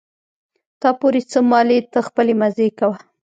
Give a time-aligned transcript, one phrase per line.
[0.81, 2.97] تا پورې څه مالې ته خپلې مزې کوه.